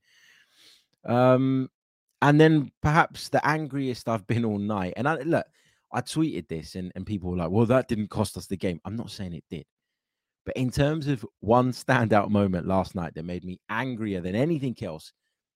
[1.04, 1.68] Um,
[2.22, 4.94] and then perhaps the angriest I've been all night.
[4.96, 5.46] And I look,
[5.92, 8.80] I tweeted this, and, and people were like, well, that didn't cost us the game.
[8.84, 9.66] I'm not saying it did.
[10.44, 14.76] But in terms of one standout moment last night that made me angrier than anything
[14.82, 15.12] else,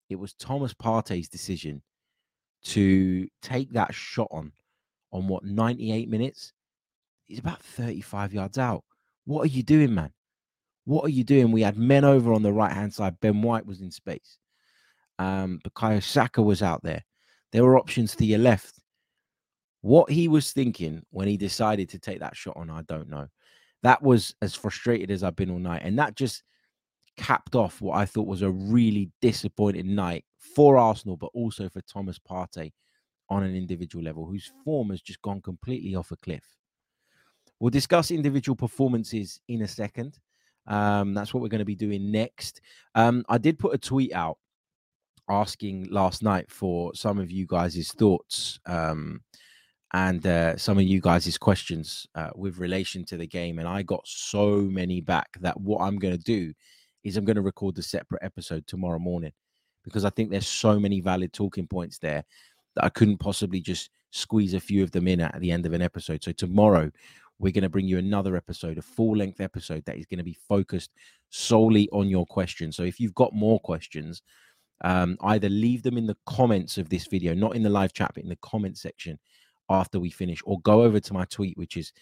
[0.09, 1.83] it was Thomas Partey's decision
[2.64, 4.53] to take that shot on
[5.12, 6.53] on what 98 minutes.
[7.27, 8.85] He's about 35 yards out.
[9.25, 10.12] What are you doing, man?
[10.85, 11.51] What are you doing?
[11.51, 13.18] We had men over on the right hand side.
[13.20, 14.38] Ben White was in space.
[15.18, 17.05] Um, Bukayo Saka was out there.
[17.53, 18.75] There were options to your left.
[19.81, 23.27] What he was thinking when he decided to take that shot on, I don't know.
[23.83, 25.83] That was as frustrated as I've been all night.
[25.85, 26.43] And that just
[27.17, 31.81] capped off what I thought was a really disappointing night for Arsenal, but also for
[31.83, 32.73] Thomas Partey
[33.29, 36.45] on an individual level, whose form has just gone completely off a cliff.
[37.59, 40.19] We'll discuss individual performances in a second.
[40.67, 42.61] Um, that's what we're going to be doing next.
[42.95, 44.39] Um, I did put a tweet out
[45.29, 49.21] asking last night for some of you guys' thoughts um,
[49.96, 53.59] and uh, some of you guys' questions uh, with relation to the game.
[53.59, 56.52] And I got so many back that what I'm going to do
[57.02, 59.32] is I'm going to record the separate episode tomorrow morning
[59.85, 62.24] because I think there's so many valid talking points there
[62.74, 65.72] that I couldn't possibly just squeeze a few of them in at the end of
[65.72, 66.22] an episode.
[66.22, 66.90] So tomorrow
[67.38, 70.24] we're going to bring you another episode, a full length episode that is going to
[70.24, 70.90] be focused
[71.30, 72.76] solely on your questions.
[72.76, 74.20] So if you've got more questions,
[74.85, 78.11] um, either leave them in the comments of this video, not in the live chat,
[78.12, 79.18] but in the comment section
[79.68, 81.92] after we finish, or go over to my tweet, which is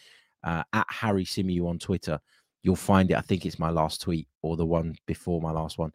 [0.42, 2.20] uh, at Harry Symeou on Twitter
[2.64, 3.16] you'll find it.
[3.16, 5.92] I think it's my last tweet or the one before my last one.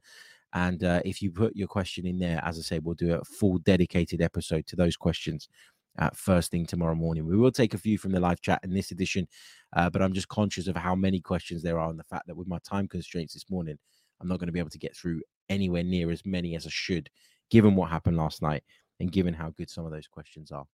[0.53, 3.25] And uh, if you put your question in there, as I say, we'll do a
[3.25, 5.49] full dedicated episode to those questions
[5.97, 7.25] uh, first thing tomorrow morning.
[7.25, 9.27] We will take a few from the live chat in this edition,
[9.75, 12.37] uh, but I'm just conscious of how many questions there are and the fact that
[12.37, 13.77] with my time constraints this morning,
[14.21, 16.69] I'm not going to be able to get through anywhere near as many as I
[16.71, 17.09] should,
[17.49, 18.63] given what happened last night
[18.99, 20.65] and given how good some of those questions are.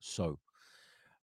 [0.00, 0.38] So,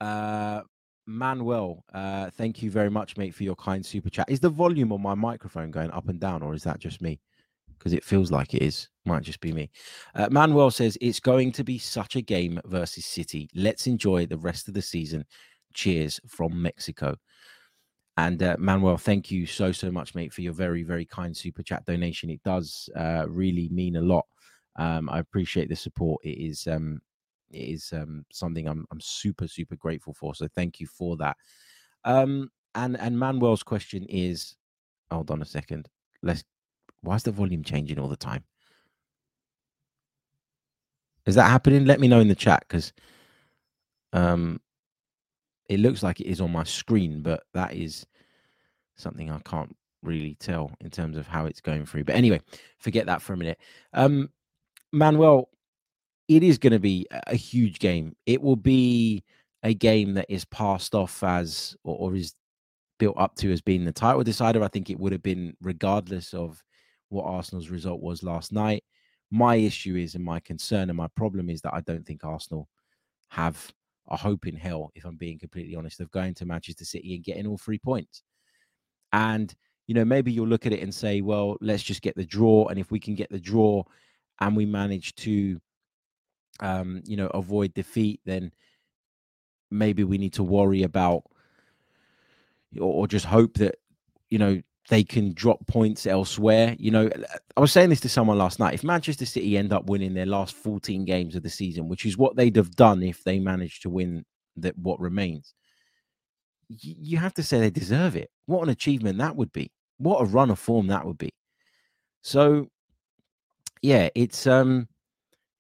[0.00, 0.62] uh,
[1.06, 4.28] Manuel, uh, thank you very much, mate, for your kind super chat.
[4.28, 7.20] Is the volume on my microphone going up and down, or is that just me?
[7.78, 8.88] Because it feels like it is.
[9.04, 9.70] Might just be me.
[10.14, 13.48] Uh, Manuel says it's going to be such a game versus City.
[13.54, 15.24] Let's enjoy the rest of the season.
[15.74, 17.16] Cheers from Mexico.
[18.16, 21.62] And uh, Manuel, thank you so so much, mate, for your very very kind super
[21.62, 22.30] chat donation.
[22.30, 24.24] It does uh, really mean a lot.
[24.76, 26.24] Um, I appreciate the support.
[26.24, 27.00] It is um,
[27.50, 30.34] is um, something I'm I'm super super grateful for.
[30.34, 31.36] So thank you for that.
[32.04, 34.56] Um, and and Manuel's question is,
[35.10, 35.88] hold on a second.
[36.22, 36.44] Let's.
[37.02, 38.44] Why is the volume changing all the time?
[41.26, 41.84] Is that happening?
[41.84, 42.92] Let me know in the chat because
[44.12, 44.60] um,
[45.68, 48.06] it looks like it is on my screen, but that is
[48.96, 52.04] something I can't really tell in terms of how it's going through.
[52.04, 52.40] But anyway,
[52.78, 53.58] forget that for a minute.
[53.92, 54.30] Um,
[54.92, 55.48] Manuel,
[56.28, 58.14] it is going to be a huge game.
[58.26, 59.24] It will be
[59.62, 62.34] a game that is passed off as or, or, is
[62.98, 64.62] built up to as being the title decider.
[64.62, 66.62] I think it would have been regardless of
[67.08, 68.84] what Arsenal's result was last night.
[69.30, 72.68] My issue is and my concern and my problem is that I don't think Arsenal
[73.30, 73.72] have
[74.08, 77.24] a hope in hell, if I'm being completely honest, of going to Manchester City and
[77.24, 78.22] getting all three points.
[79.12, 79.54] And
[79.86, 82.66] you know, maybe you'll look at it and say, well, let's just get the draw.
[82.68, 83.84] And if we can get the draw
[84.40, 85.60] and we manage to,
[86.60, 88.52] um, you know, avoid defeat, then
[89.70, 91.24] maybe we need to worry about
[92.78, 93.76] or, or just hope that,
[94.30, 96.76] you know, they can drop points elsewhere.
[96.78, 97.10] You know,
[97.56, 98.74] I was saying this to someone last night.
[98.74, 102.16] If Manchester City end up winning their last 14 games of the season, which is
[102.16, 104.24] what they'd have done if they managed to win
[104.56, 105.54] that what remains,
[106.68, 108.30] you have to say they deserve it.
[108.46, 109.72] What an achievement that would be.
[109.98, 111.30] What a run of form that would be.
[112.22, 112.68] So,
[113.82, 114.88] yeah, it's um,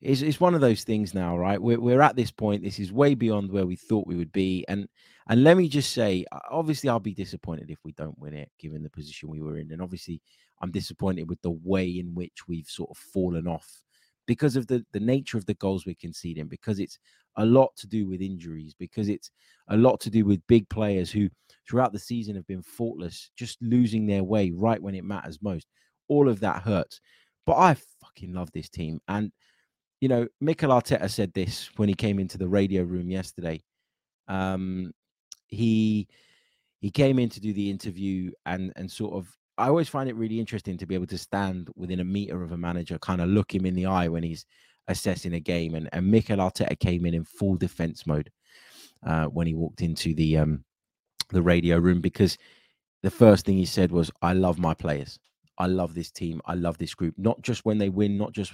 [0.06, 1.60] it's, it's one of those things now, right?
[1.60, 2.62] We're we're at this point.
[2.62, 4.88] This is way beyond where we thought we would be, and
[5.28, 8.82] and let me just say, obviously, I'll be disappointed if we don't win it, given
[8.82, 10.20] the position we were in, and obviously,
[10.62, 13.82] I'm disappointed with the way in which we've sort of fallen off
[14.26, 16.98] because of the the nature of the goals we're conceding, because it's
[17.36, 19.30] a lot to do with injuries, because it's
[19.68, 21.28] a lot to do with big players who
[21.68, 25.66] throughout the season have been faultless, just losing their way right when it matters most.
[26.08, 27.00] All of that hurts.
[27.44, 29.00] But I fucking love this team.
[29.08, 29.32] And,
[30.00, 33.62] you know, Mikel Arteta said this when he came into the radio room yesterday.
[34.28, 34.92] Um,
[35.48, 36.08] he
[36.80, 40.16] he came in to do the interview and and sort of I always find it
[40.16, 43.28] really interesting to be able to stand within a meter of a manager, kind of
[43.28, 44.44] look him in the eye when he's
[44.88, 45.74] assessing a game.
[45.74, 48.30] And, and Mikel Arteta came in in full defense mode
[49.06, 50.64] uh, when he walked into the um,
[51.30, 52.36] the radio room because
[53.02, 55.18] the first thing he said was, "I love my players.
[55.58, 56.42] I love this team.
[56.44, 57.14] I love this group.
[57.16, 58.52] Not just when they win, not just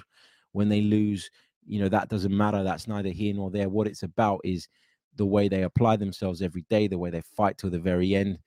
[0.53, 1.31] when they lose.
[1.67, 2.63] You know that doesn't matter.
[2.63, 3.69] That's neither here nor there.
[3.69, 4.69] What it's about is
[5.17, 8.39] the way they apply themselves every day, the way they fight till the very end."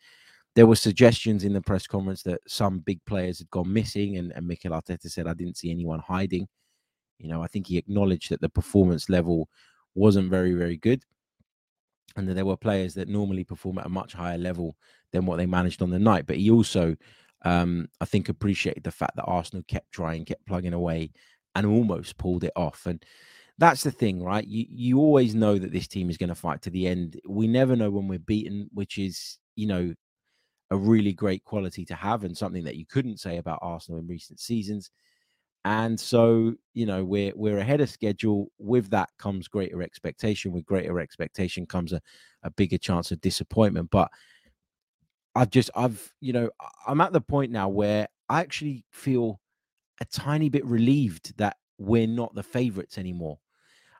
[0.55, 4.31] there were suggestions in the press conference that some big players had gone missing, and,
[4.31, 6.47] and Mikel Arteta said, "I didn't see anyone hiding."
[7.19, 9.49] You know, I think he acknowledged that the performance level
[9.93, 11.03] wasn't very, very good,
[12.15, 14.77] and that there were players that normally perform at a much higher level
[15.11, 16.25] than what they managed on the night.
[16.25, 16.95] But he also,
[17.43, 21.11] um, I think, appreciated the fact that Arsenal kept trying, kept plugging away,
[21.55, 22.85] and almost pulled it off.
[22.85, 23.03] And
[23.57, 24.45] that's the thing, right?
[24.45, 27.19] You you always know that this team is going to fight to the end.
[27.27, 29.93] We never know when we're beaten, which is you know
[30.71, 34.07] a really great quality to have and something that you couldn't say about Arsenal in
[34.07, 34.91] recent seasons.
[35.65, 38.51] And so, you know, we're we're ahead of schedule.
[38.59, 40.51] With that comes greater expectation.
[40.51, 42.01] With greater expectation comes a,
[42.43, 43.89] a bigger chance of disappointment.
[43.91, 44.11] But
[45.33, 46.49] I've just I've, you know,
[46.87, 49.39] I'm at the point now where I actually feel
[50.01, 53.39] a tiny bit relieved that we're not the favorites anymore.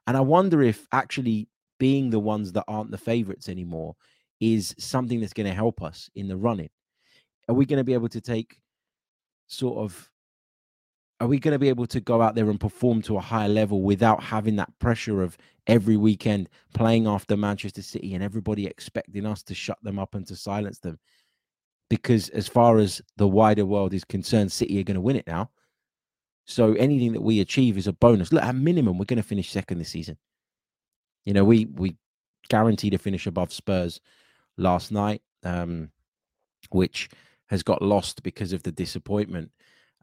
[0.07, 3.95] And I wonder if actually being the ones that aren't the favorites anymore
[4.39, 6.69] is something that's going to help us in the running.
[7.47, 8.57] Are we going to be able to take
[9.47, 10.09] sort of
[11.21, 13.47] are we going to be able to go out there and perform to a higher
[13.47, 19.25] level without having that pressure of every weekend playing after Manchester City and everybody expecting
[19.25, 20.99] us to shut them up and to silence them?
[21.89, 25.27] Because as far as the wider world is concerned, City are going to win it
[25.27, 25.49] now.
[26.45, 28.31] So anything that we achieve is a bonus.
[28.31, 30.17] Look, at minimum, we're going to finish second this season.
[31.25, 31.95] You know, we we
[32.49, 33.99] guarantee to finish above Spurs
[34.57, 35.89] last night, um,
[36.69, 37.09] which
[37.47, 39.51] has got lost because of the disappointment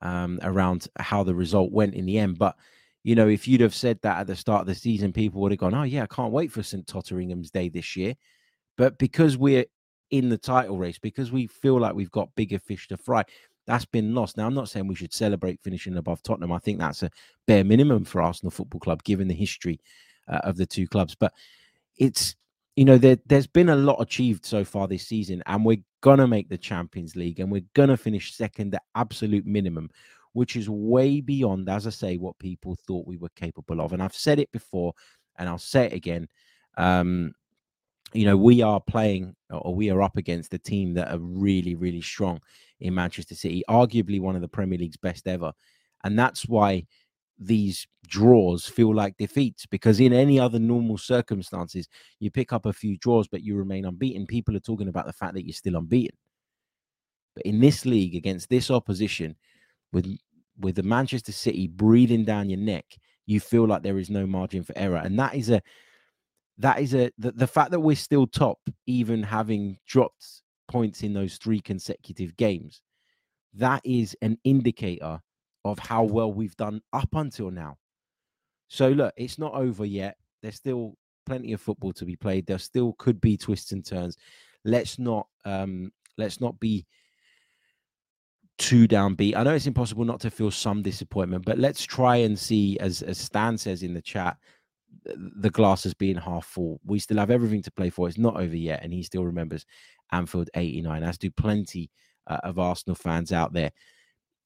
[0.02, 2.38] um, around how the result went in the end.
[2.38, 2.56] But
[3.04, 5.52] you know, if you'd have said that at the start of the season, people would
[5.52, 8.14] have gone, "Oh yeah, I can't wait for St Totteringham's Day this year."
[8.76, 9.66] But because we're
[10.10, 13.24] in the title race, because we feel like we've got bigger fish to fry,
[13.66, 14.36] that's been lost.
[14.36, 16.52] Now, I'm not saying we should celebrate finishing above Tottenham.
[16.52, 17.10] I think that's a
[17.46, 19.80] bare minimum for Arsenal Football Club, given the history
[20.28, 21.14] uh, of the two clubs.
[21.14, 21.32] But
[21.96, 22.34] it's
[22.76, 26.26] you know, there, there's been a lot achieved so far this season, and we're gonna
[26.26, 29.90] make the Champions League, and we're gonna finish second at absolute minimum,
[30.32, 33.92] which is way beyond, as I say, what people thought we were capable of.
[33.92, 34.94] And I've said it before,
[35.36, 36.28] and I'll say it again.
[36.78, 37.34] Um,
[38.14, 41.74] you know, we are playing, or we are up against a team that are really,
[41.74, 42.40] really strong
[42.82, 45.52] in Manchester City, arguably one of the Premier League's best ever,
[46.04, 46.86] and that's why
[47.38, 51.88] these draws feel like defeats because in any other normal circumstances
[52.20, 54.26] you pick up a few draws but you remain unbeaten.
[54.26, 56.16] People are talking about the fact that you're still unbeaten.
[57.34, 59.34] But in this league against this opposition
[59.92, 60.06] with
[60.60, 62.84] with the manchester city breathing down your neck
[63.26, 64.96] you feel like there is no margin for error.
[64.96, 65.62] And that is a
[66.58, 70.41] that is a the, the fact that we're still top even having dropped
[70.72, 72.80] points in those three consecutive games
[73.54, 75.20] that is an indicator
[75.64, 77.76] of how well we've done up until now.
[78.68, 80.16] So look, it's not over yet.
[80.42, 82.46] There's still plenty of football to be played.
[82.46, 84.16] There still could be twists and turns.
[84.64, 86.86] Let's not um let's not be
[88.58, 89.36] too downbeat.
[89.36, 93.02] I know it's impossible not to feel some disappointment, but let's try and see, as
[93.02, 94.36] as Stan says in the chat,
[95.04, 96.80] the glass as being half full.
[96.84, 98.08] We still have everything to play for.
[98.08, 99.66] It's not over yet, and he still remembers
[100.12, 101.90] Anfield '89, as do plenty
[102.26, 103.70] uh, of Arsenal fans out there.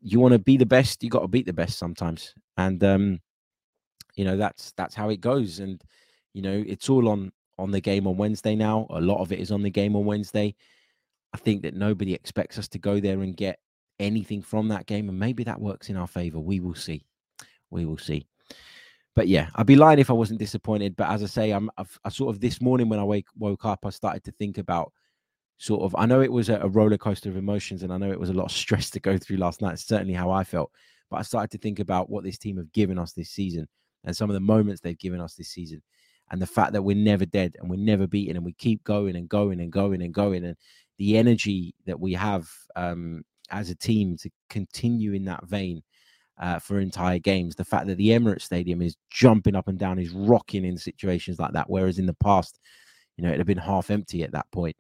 [0.01, 3.21] You want to be the best, you got to beat the best sometimes, and um,
[4.15, 5.59] you know that's that's how it goes.
[5.59, 5.83] And
[6.33, 8.87] you know it's all on on the game on Wednesday now.
[8.91, 10.55] A lot of it is on the game on Wednesday.
[11.33, 13.59] I think that nobody expects us to go there and get
[13.99, 16.39] anything from that game, and maybe that works in our favor.
[16.39, 17.05] We will see.
[17.71, 18.27] We will see.
[19.15, 20.95] But yeah, I'd be lying if I wasn't disappointed.
[20.95, 23.65] But as I say, I'm I've, I sort of this morning when I wake woke
[23.65, 24.93] up, I started to think about
[25.59, 25.95] sort of.
[25.99, 28.35] I know it was a, roller coaster of emotions, and I know it was a
[28.35, 29.79] lot of stress to go through last night.
[29.79, 30.71] Certainly how I felt.
[31.11, 33.69] But I started to think about what this team have given us this season,
[34.05, 35.83] and some of the moments they've given us this season,
[36.31, 39.16] and the fact that we're never dead and we're never beaten, and we keep going
[39.16, 40.57] and going and going and going, and
[40.99, 45.83] the energy that we have um, as a team to continue in that vein
[46.38, 47.55] uh, for entire games.
[47.55, 51.38] The fact that the Emirates Stadium is jumping up and down, is rocking in situations
[51.38, 52.59] like that, whereas in the past,
[53.16, 54.77] you know, it had been half empty at that point.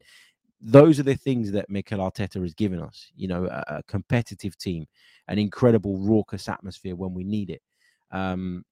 [0.68, 3.12] Those are the things that Mikel Arteta has given us.
[3.14, 4.86] You know, a, a competitive team,
[5.28, 7.62] an incredible raucous atmosphere when we need it,
[8.10, 8.64] um,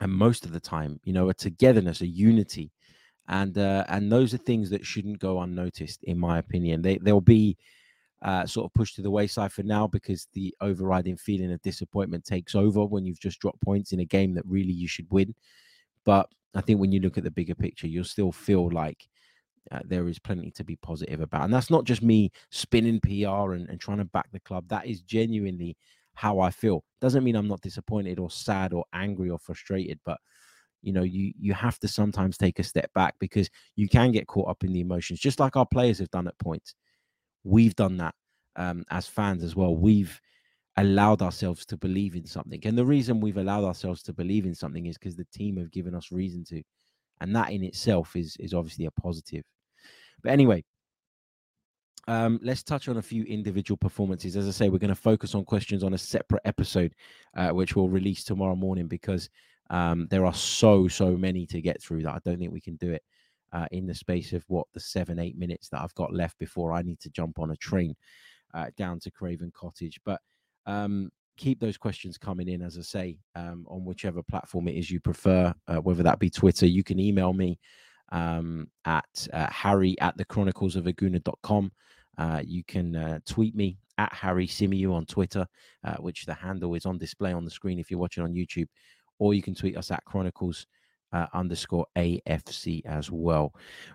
[0.00, 2.72] and most of the time, you know, a togetherness, a unity,
[3.28, 6.82] and uh, and those are things that shouldn't go unnoticed, in my opinion.
[6.82, 7.56] They they'll be
[8.22, 12.24] uh, sort of pushed to the wayside for now because the overriding feeling of disappointment
[12.24, 15.34] takes over when you've just dropped points in a game that really you should win.
[16.04, 19.08] But I think when you look at the bigger picture, you'll still feel like
[19.70, 21.44] uh, there is plenty to be positive about.
[21.44, 24.68] And that's not just me spinning PR and, and trying to back the club.
[24.68, 25.76] That is genuinely
[26.14, 26.84] how I feel.
[27.00, 30.18] Doesn't mean I'm not disappointed or sad or angry or frustrated, but
[30.82, 34.26] you know you you have to sometimes take a step back because you can get
[34.26, 36.74] caught up in the emotions just like our players have done at points
[37.44, 38.14] we've done that
[38.56, 39.76] um, as fans as well.
[39.76, 40.20] We've
[40.76, 42.60] allowed ourselves to believe in something.
[42.64, 45.70] And the reason we've allowed ourselves to believe in something is because the team have
[45.70, 46.62] given us reason to.
[47.22, 49.44] And that in itself is is obviously a positive.
[50.22, 50.64] But anyway,
[52.08, 54.36] um, let's touch on a few individual performances.
[54.36, 56.94] As I say, we're going to focus on questions on a separate episode,
[57.36, 59.30] uh, which we'll release tomorrow morning because
[59.70, 62.76] um, there are so, so many to get through that I don't think we can
[62.76, 63.02] do it
[63.52, 66.72] uh, in the space of what the seven, eight minutes that I've got left before
[66.72, 67.94] I need to jump on a train
[68.54, 70.00] uh, down to Craven Cottage.
[70.04, 70.20] But
[70.66, 74.90] um, keep those questions coming in, as I say, um, on whichever platform it is
[74.90, 76.66] you prefer, uh, whether that be Twitter.
[76.66, 77.58] You can email me
[78.10, 81.72] um, at uh, harry at the chronicles of agooner.com.
[82.18, 85.46] Uh, you can uh, tweet me at Harry Symeou on Twitter,
[85.84, 88.68] uh, which the handle is on display on the screen if you're watching on YouTube,
[89.18, 90.66] or you can tweet us at Chronicles
[91.12, 93.54] uh, underscore AFC as well.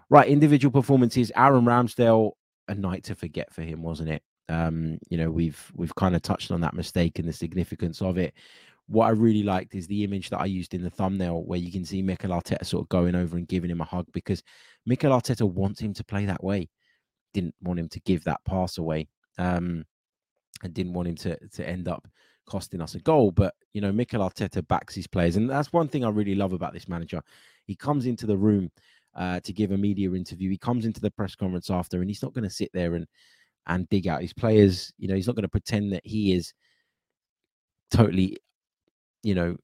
[0.10, 1.32] Right, individual performances.
[1.36, 2.32] Aaron Ramsdale,
[2.68, 4.24] a night to forget for him, wasn't it?
[4.50, 8.18] Um, you know, we've we've kind of touched on that mistake and the significance of
[8.18, 8.34] it.
[8.88, 11.72] What I really liked is the image that I used in the thumbnail where you
[11.72, 14.42] can see Mikel Arteta sort of going over and giving him a hug because
[14.86, 16.70] Mikel Arteta wants him to play that way.
[17.34, 19.10] Didn't want him to give that pass away.
[19.38, 19.84] Um,
[20.64, 22.08] and didn't want him to to end up
[22.48, 23.32] costing us a goal.
[23.32, 26.54] But you know, Mikel Arteta backs his players, and that's one thing I really love
[26.54, 27.22] about this manager.
[27.66, 28.72] He comes into the room
[29.16, 30.50] uh, to give a media interview.
[30.50, 33.06] He comes into the press conference after, and he's not going to sit there and
[33.68, 34.92] and dig out his players.
[34.98, 36.54] You know, he's not going to pretend that he is
[37.92, 38.38] totally,
[39.24, 39.58] you know,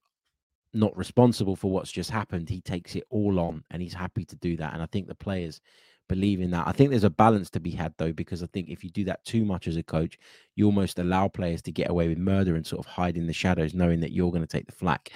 [0.73, 2.49] not responsible for what's just happened.
[2.49, 4.73] He takes it all on, and he's happy to do that.
[4.73, 5.61] And I think the players
[6.09, 6.67] believe in that.
[6.67, 9.05] I think there's a balance to be had though, because I think if you do
[9.05, 10.17] that too much as a coach,
[10.55, 13.33] you almost allow players to get away with murder and sort of hide in the
[13.33, 15.11] shadows, knowing that you're going to take the flak.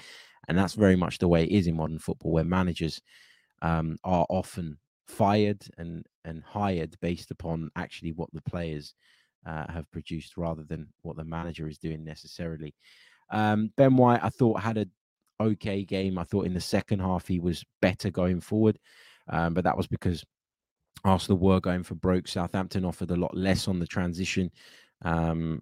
[0.47, 3.01] And that's very much the way it is in modern football, where managers
[3.61, 8.93] um, are often fired and and hired based upon actually what the players
[9.45, 12.75] uh, have produced rather than what the manager is doing necessarily.
[13.29, 14.87] Um, ben White, I thought had a
[15.39, 16.17] okay game.
[16.17, 18.77] I thought in the second half he was better going forward,
[19.29, 20.23] um, but that was because
[21.03, 22.27] Arsenal were going for broke.
[22.27, 24.51] Southampton offered a lot less on the transition.
[25.03, 25.61] Um,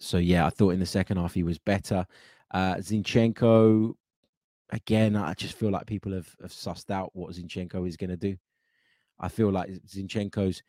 [0.00, 2.06] so yeah, I thought in the second half he was better.
[2.52, 3.94] Uh, Zinchenko,
[4.70, 8.16] again, I just feel like people have, have sussed out what Zinchenko is going to
[8.16, 8.36] do.
[9.20, 10.62] I feel like Zinchenko's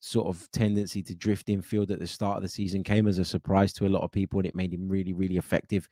[0.00, 3.24] sort of tendency to drift infield at the start of the season came as a
[3.24, 5.88] surprise to a lot of people, and it made him really, really effective.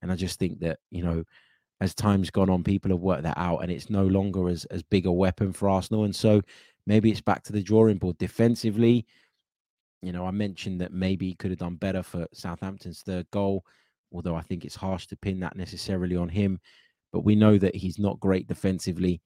[0.00, 1.24] And I just think that you know
[1.80, 4.82] as time's gone on, people have worked that out, and it's no longer as as
[4.82, 6.04] big a weapon for Arsenal.
[6.04, 6.40] And so
[6.86, 9.06] maybe it's back to the drawing board defensively.
[10.02, 13.64] You know, I mentioned that maybe he could have done better for Southampton's third goal,
[14.12, 16.60] although I think it's harsh to pin that necessarily on him.
[17.12, 19.20] But we know that he's not great defensively.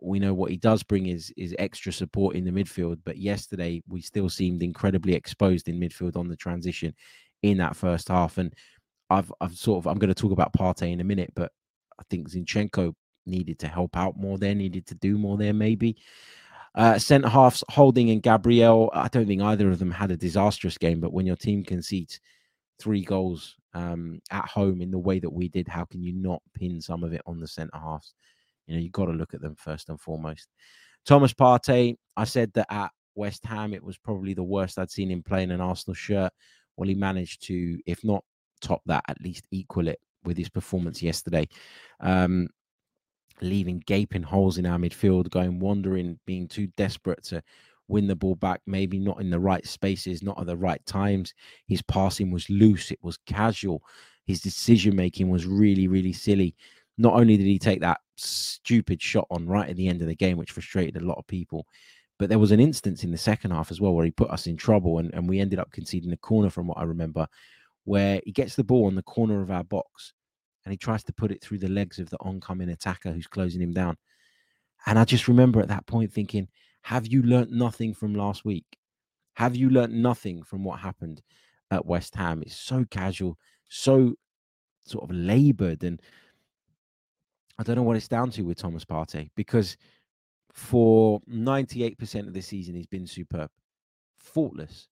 [0.00, 2.98] We know what he does bring is is extra support in the midfield.
[3.04, 6.94] But yesterday we still seemed incredibly exposed in midfield on the transition
[7.42, 8.38] in that first half.
[8.38, 8.54] And
[9.10, 11.52] I've I've sort of I'm going to talk about Partey in a minute, but
[11.98, 15.96] I think Zinchenko needed to help out more there, needed to do more there, maybe.
[16.74, 18.90] Uh, centre halves Holding and Gabriel.
[18.92, 22.20] I don't think either of them had a disastrous game, but when your team concedes
[22.78, 26.40] three goals um, at home in the way that we did, how can you not
[26.54, 28.14] pin some of it on the centre halves?
[28.66, 30.48] You know, you've got to look at them first and foremost.
[31.04, 35.10] Thomas Partey, I said that at West Ham, it was probably the worst I'd seen
[35.10, 36.32] him play in an Arsenal shirt.
[36.76, 38.24] Well, he managed to, if not
[38.62, 41.46] top that, at least equal it with his performance yesterday.
[42.00, 42.48] Um,
[43.42, 47.42] leaving gaping holes in our midfield, going wandering, being too desperate to
[47.88, 51.34] win the ball back, maybe not in the right spaces, not at the right times.
[51.66, 53.82] His passing was loose, it was casual.
[54.26, 56.56] His decision making was really, really silly.
[56.98, 60.16] Not only did he take that stupid shot on right at the end of the
[60.16, 61.66] game, which frustrated a lot of people,
[62.18, 64.46] but there was an instance in the second half as well where he put us
[64.46, 67.26] in trouble and, and we ended up conceding a corner from what I remember,
[67.84, 70.12] where he gets the ball on the corner of our box
[70.64, 73.60] and he tries to put it through the legs of the oncoming attacker who's closing
[73.60, 73.96] him down.
[74.86, 76.48] And I just remember at that point thinking,
[76.86, 78.78] have you learnt nothing from last week?
[79.34, 81.20] Have you learnt nothing from what happened
[81.72, 82.42] at West Ham?
[82.46, 83.36] It's so casual,
[83.68, 84.14] so
[84.84, 85.82] sort of labored.
[85.82, 86.00] And
[87.58, 89.76] I don't know what it's down to with Thomas Partey because
[90.52, 93.50] for 98% of the season, he's been superb,
[94.16, 94.86] faultless.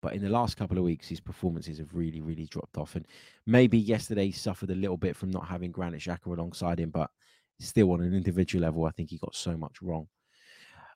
[0.00, 2.94] But in the last couple of weeks, his performances have really, really dropped off.
[2.94, 3.04] And
[3.44, 7.10] maybe yesterday he suffered a little bit from not having Granit Xhaka alongside him, but
[7.58, 10.06] still on an individual level, I think he got so much wrong.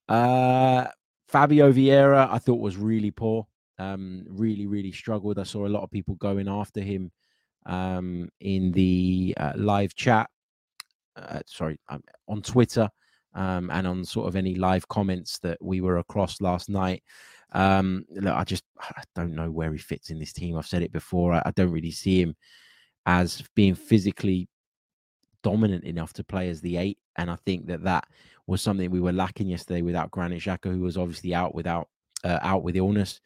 [0.09, 0.87] Uh,
[1.29, 3.47] Fabio Vieira, I thought was really poor.
[3.79, 5.39] Um, really, really struggled.
[5.39, 7.11] I saw a lot of people going after him
[7.67, 10.29] um, in the uh, live chat.
[11.17, 12.89] Uh, sorry, um, on Twitter
[13.35, 17.03] um, and on sort of any live comments that we were across last night.
[17.53, 20.57] Um, look, I just I don't know where he fits in this team.
[20.57, 21.35] I've said it before.
[21.35, 22.35] I, I don't really see him
[23.07, 24.49] as being physically
[25.43, 28.07] dominant enough to play as the eight, and I think that that
[28.47, 31.89] was something we were lacking yesterday without Granit Xhaka, who was obviously out without
[32.25, 33.21] uh, out with illness.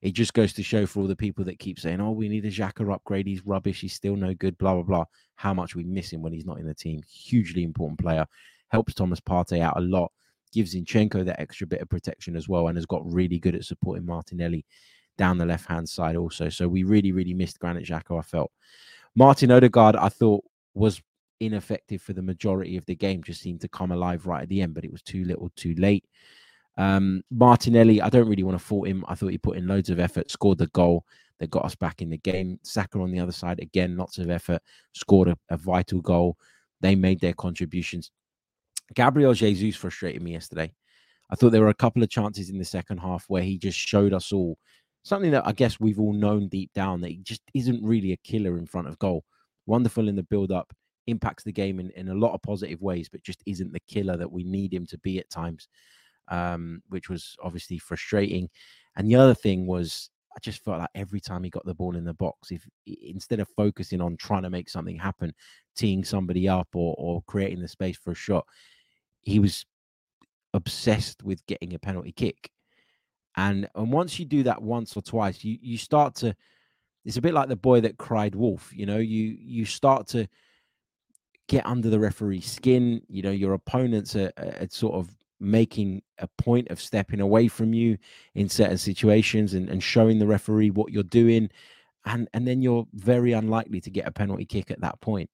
[0.00, 2.44] It just goes to show for all the people that keep saying, "Oh, we need
[2.44, 3.26] a Xhaka upgrade.
[3.26, 3.80] He's rubbish.
[3.80, 5.04] He's still no good." Blah blah blah.
[5.36, 7.02] How much we miss him when he's not in the team.
[7.08, 8.26] Hugely important player.
[8.68, 10.12] Helps Thomas Partey out a lot
[10.52, 13.64] gives Zinchenko that extra bit of protection as well, and has got really good at
[13.64, 14.64] supporting Martinelli
[15.18, 16.48] down the left hand side also.
[16.48, 18.18] So we really, really missed Granit Xhaka.
[18.18, 18.52] I felt
[19.16, 20.44] Martin Odegaard, I thought
[20.74, 21.02] was
[21.44, 23.22] ineffective for the majority of the game.
[23.22, 25.74] Just seemed to come alive right at the end, but it was too little, too
[25.74, 26.04] late.
[26.78, 29.04] Um, Martinelli, I don't really want to fault him.
[29.08, 31.04] I thought he put in loads of effort, scored the goal
[31.38, 32.58] that got us back in the game.
[32.62, 34.62] Saka on the other side, again, lots of effort,
[34.92, 36.36] scored a, a vital goal.
[36.80, 38.10] They made their contributions.
[38.94, 40.72] Gabriel Jesus frustrated me yesterday.
[41.30, 43.78] I thought there were a couple of chances in the second half where he just
[43.78, 44.58] showed us all
[45.02, 48.18] something that I guess we've all known deep down that he just isn't really a
[48.18, 49.24] killer in front of goal.
[49.66, 50.72] Wonderful in the build up,
[51.06, 54.16] impacts the game in, in a lot of positive ways, but just isn't the killer
[54.16, 55.68] that we need him to be at times,
[56.28, 58.48] um, which was obviously frustrating.
[58.96, 61.96] And the other thing was, I just felt like every time he got the ball
[61.96, 65.34] in the box, if instead of focusing on trying to make something happen,
[65.76, 68.46] teeing somebody up or, or creating the space for a shot,
[69.20, 69.66] he was
[70.54, 72.50] obsessed with getting a penalty kick.
[73.36, 76.34] And and once you do that once or twice, you you start to
[77.04, 80.28] it's a bit like the boy that cried wolf, you know, you you start to
[81.48, 86.28] get under the referee's skin, you know, your opponents are, are sort of making a
[86.38, 87.98] point of stepping away from you
[88.34, 91.50] in certain situations and, and showing the referee what you're doing
[92.04, 95.28] and and then you're very unlikely to get a penalty kick at that point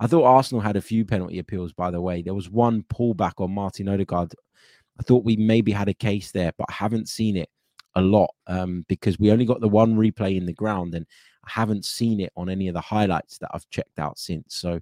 [0.00, 2.22] I thought Arsenal had a few penalty appeals, by the way.
[2.22, 4.34] There was one pullback on Martin Odegaard.
[4.98, 7.48] I thought we maybe had a case there, but I haven't seen it
[7.94, 11.06] a lot um, because we only got the one replay in the ground and
[11.46, 14.56] I haven't seen it on any of the highlights that I've checked out since.
[14.56, 14.80] So,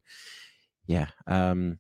[0.87, 1.79] yeah, um,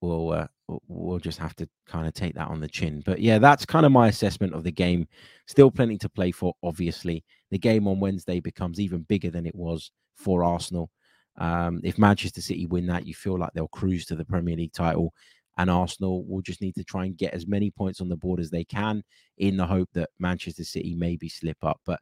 [0.00, 0.46] we'll uh,
[0.86, 3.02] we'll just have to kind of take that on the chin.
[3.04, 5.08] But yeah, that's kind of my assessment of the game.
[5.46, 7.24] Still plenty to play for, obviously.
[7.50, 10.90] The game on Wednesday becomes even bigger than it was for Arsenal.
[11.38, 14.72] Um, if Manchester City win that, you feel like they'll cruise to the Premier League
[14.72, 15.12] title.
[15.56, 18.38] And Arsenal will just need to try and get as many points on the board
[18.38, 19.02] as they can
[19.38, 21.80] in the hope that Manchester City maybe slip up.
[21.84, 21.98] But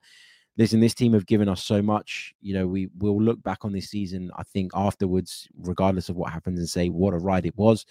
[0.56, 2.34] listen, this team have given us so much.
[2.40, 6.32] You know, we will look back on this season, I think, afterwards, regardless of what
[6.32, 7.86] happens, and say what a ride it was.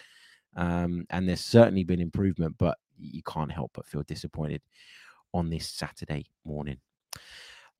[0.55, 4.61] Um, and there's certainly been improvement, but you can't help but feel disappointed
[5.34, 6.78] on this Saturday morning.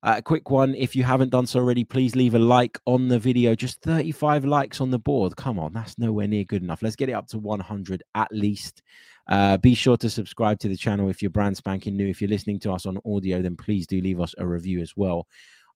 [0.04, 0.76] A uh, quick one.
[0.76, 3.56] If you haven't done so already, please leave a like on the video.
[3.56, 5.36] Just 35 likes on the board.
[5.36, 6.84] Come on, that's nowhere near good enough.
[6.84, 8.84] Let's get it up to 100 at least.
[9.28, 12.08] Uh, be sure to subscribe to the channel if you're brand spanking new.
[12.08, 14.94] If you're listening to us on audio, then please do leave us a review as
[14.96, 15.28] well.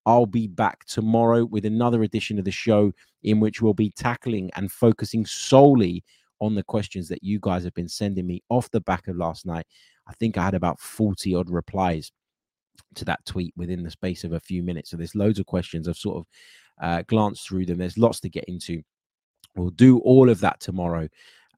[0.06, 2.92] I'll be back tomorrow with another edition of the show
[3.24, 6.04] in which we'll be tackling and focusing solely
[6.40, 9.46] on the questions that you guys have been sending me off the back of last
[9.46, 9.66] night.
[10.08, 12.12] I think I had about 40 odd replies
[12.96, 14.90] to that tweet within the space of a few minutes.
[14.90, 15.88] So there's loads of questions.
[15.88, 16.26] I've sort of
[16.82, 17.78] uh, glanced through them.
[17.78, 18.82] There's lots to get into.
[19.56, 21.10] We'll do all of that tomorrow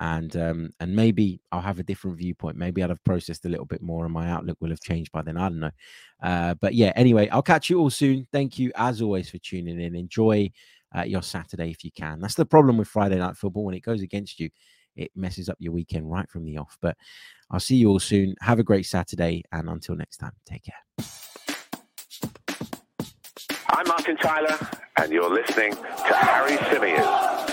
[0.02, 2.58] and um, and maybe I'll have a different viewpoint.
[2.58, 5.22] Maybe I'll have processed a little bit more, and my outlook will have changed by
[5.22, 5.38] then.
[5.38, 5.72] I don't know,
[6.24, 6.92] uh, but yeah.
[6.96, 8.28] Anyway, I'll catch you all soon.
[8.34, 9.96] Thank you as always for tuning in.
[9.96, 10.52] Enjoy
[10.98, 12.20] uh, your Saturday if you can.
[12.20, 14.50] That's the problem with Friday night football when it goes against you,
[14.96, 16.76] it messes up your weekend right from the off.
[16.82, 16.98] But
[17.52, 18.34] I'll see you all soon.
[18.42, 21.08] Have a great Saturday, and until next time, take care.
[23.70, 24.58] I'm Martin Tyler,
[24.98, 27.51] and you're listening to Harry Symeou.